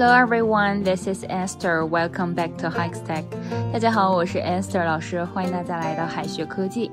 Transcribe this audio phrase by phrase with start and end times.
[0.00, 1.84] Hello everyone, this is Esther.
[1.84, 3.24] Welcome back to Hikes Tech.
[3.72, 6.90] 大家好，我是 Esther 老师，欢迎大家来到海学科技。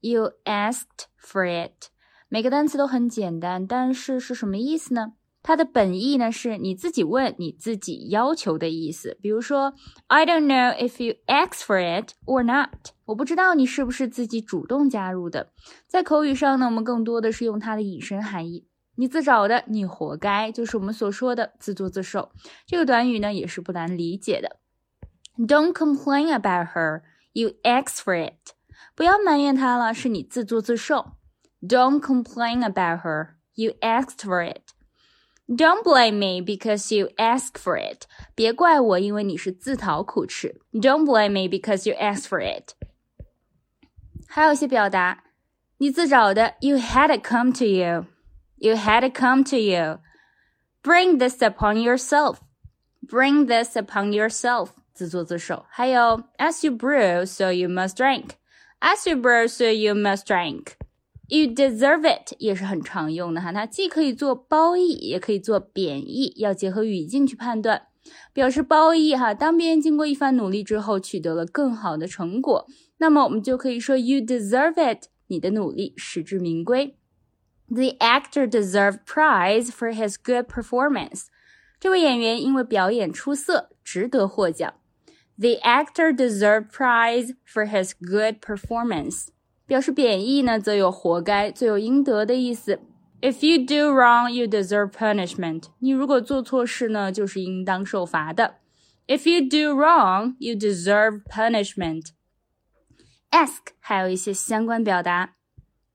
[0.00, 1.88] You asked for it.
[2.28, 5.14] 每个单词都很简单，但是是什么意思呢？
[5.43, 9.17] 它的本意呢是你自己问你自己要求的意思。
[9.21, 9.73] 比如说
[10.07, 12.91] ，I don't know if you ask for it or not。
[13.05, 15.51] 我不知道你是不是自己主动加入的。
[15.87, 18.67] 在口语上呢，我们更多的是用它的引申含义。
[18.95, 22.31] 你自找的，你活该，就是我们所说的自作自受。
[22.67, 24.57] 这个短语呢也是不难理解的。
[25.37, 27.01] Don't complain about her.
[27.33, 28.53] You ask for it.
[28.93, 31.13] 不要埋怨她了，是你自作自受。
[31.61, 33.29] Don't complain about her.
[33.55, 34.61] You ask for it.
[35.48, 38.06] Don't blame me because you ask for it.
[38.34, 40.60] 别怪我，因为你是自讨苦吃。
[40.72, 42.72] Don't blame me because you asked for it.
[44.26, 45.22] 还有一些表达，
[45.78, 46.54] 你自找的。
[46.60, 48.06] You had it come to you.
[48.56, 50.00] You had it come to you.
[50.82, 52.38] Bring this upon yourself.
[53.00, 54.70] Bring this upon yourself.
[54.92, 55.64] 自作自受。
[55.68, 58.30] 还有，As you brew, so you must drink.
[58.80, 60.72] As you brew, so you must drink.
[61.31, 67.83] You deserve it 也是很常用的哈，它既可以做褒义，也可以做贬义，要结合语境去判断。
[68.33, 76.97] 表示褒义哈，当别人经过一番努力之后取得了更好的成果，那么我们就可以说 You deserve it，你的努力实至名归。
[77.69, 81.27] The actor deserved prize for his good performance。
[81.79, 84.73] 这位演员因为表演出色，值得获奖。
[85.37, 89.27] The actor deserved prize for his good performance。
[89.70, 92.80] 表示贬义呢，则有活该、罪有应得的意思。
[93.20, 95.64] If you do wrong, you deserve punishment。
[95.78, 98.56] 你如果做错事呢，就是应当受罚的。
[99.08, 105.34] If you do wrong, you deserve punishment。Ask 还有一些相关表达。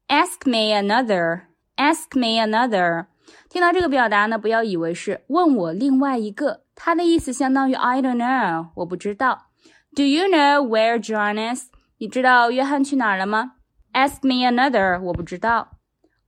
[0.08, 1.44] Ask me another.
[1.78, 3.06] Ask me another。
[3.50, 9.48] 听到这个表达呢，不要以为是问我另外一个，它的意思相当于 I don't know，我不知道。
[9.96, 11.70] Do you know where John is？
[11.98, 13.54] 你知道约翰去哪儿了吗
[13.97, 15.79] ？Ask me another，我不知道。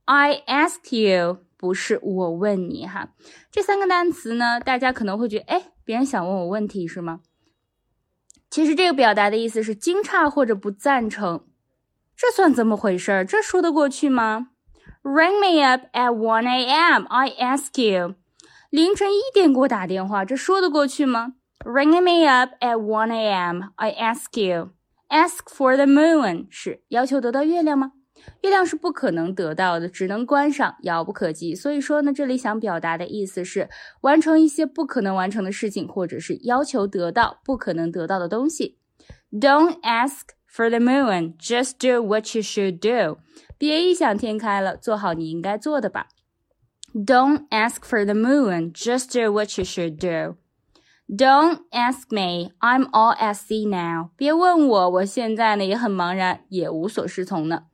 [0.05, 3.09] I ask you，不是我问你哈。
[3.51, 7.19] 这三个单词呢，大家可能会觉得，哎，别人想问我问题是吗？
[8.49, 11.45] 其实这个表达的意思是惊诧或者不赞成。
[12.17, 13.23] 这算怎么回事儿？
[13.23, 14.47] 这说得过去吗
[15.03, 17.05] ？Ring me up at one a.m.
[17.05, 18.15] I ask you，
[18.71, 23.65] 凌晨一点给我打电话，这说得过去吗？Ring me up at one a.m.
[23.75, 24.71] I ask you。
[25.09, 27.93] Ask for the moon 是要求得到月亮吗？
[28.41, 31.55] 月亮是不可能得到的，只能观赏，遥不可及。
[31.55, 33.69] 所以说呢，这里想表达的意思是
[34.01, 38.77] 完成一些不可能完成的事情，或者是要求得到不可能得到的东西。
[39.31, 43.19] Don't ask for the moon, just do what you should do。
[43.57, 46.07] 别异想天开了，做好你应该做的吧。
[46.93, 50.35] Don't ask for the moon, just do what you should do。
[51.08, 54.10] Don't ask me, I'm all at sea now.
[54.16, 57.64] 别问我，我现在呢也很茫然，也无所适从呢。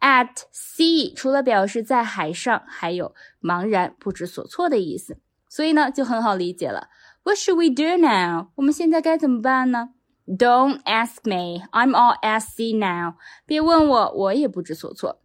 [0.00, 6.88] At sea 除了表示在海上，还有茫然不知所措的意思，所以呢就很好理解了。
[7.22, 8.48] What should we do now？
[8.56, 9.90] 我们现在该怎么办呢？
[10.26, 13.14] Don't ask me, I'm all at sea now.
[13.46, 15.20] 别问我，我也不知所措。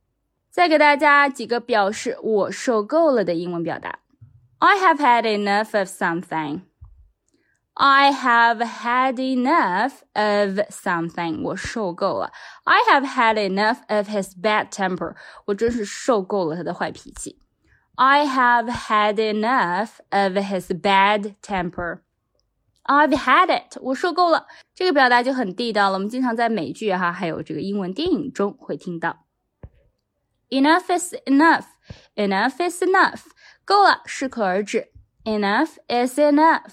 [0.51, 3.99] 再给大家几个表示我受够了的英文表达。
[4.59, 6.61] I have had enough of something.
[7.79, 11.43] I have had enough of something.
[11.43, 12.31] 我受够了。
[12.63, 15.15] I have had enough of his bad temper.
[15.45, 17.39] 我真是受够了他的坏脾气。
[17.95, 21.99] I have had enough of his bad temper.
[22.83, 23.77] I've had it.
[23.81, 24.47] 我受够了。
[24.73, 25.93] 这个表达就很地道了。
[25.95, 29.25] 我们经常在美剧哈，还有这个英文电影中会听到。
[30.49, 31.65] Enough is enough.
[32.15, 33.21] Enough is enough.
[33.65, 34.91] 够了，适可而止。
[35.25, 36.71] Enough is enough.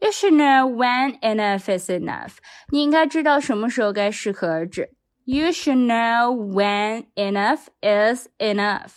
[0.00, 2.36] You should know when enough is enough.
[2.70, 4.90] 你应该知道什么时候该适可而止。
[5.24, 8.92] You should know when enough is enough.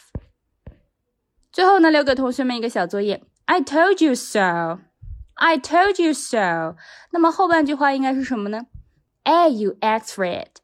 [1.51, 3.23] 最后呢，留给同学们一个小作业。
[3.45, 4.79] I told you so.
[5.35, 6.75] I told you so.
[7.11, 8.65] 那么后半句话应该是什么呢？
[9.23, 9.49] A.
[9.49, 10.59] You ask for it.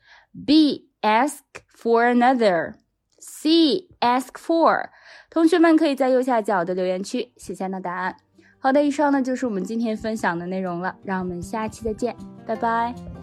[0.45, 0.89] B.
[1.01, 1.39] Ask
[1.73, 2.73] for another.
[3.19, 3.87] C.
[4.01, 4.89] Ask for.
[5.29, 8.17] 同学们可以在右下角的留言区写下那答案。
[8.60, 12.14] 好的，以上呢就是我们今天分享的内容了，让我们下期再见，
[12.46, 13.17] 拜拜。